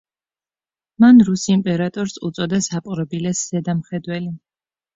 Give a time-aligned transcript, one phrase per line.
[1.05, 4.37] მან რუს იმპერატორს უწოდა „საპყრობილეს ზედამხედველი“.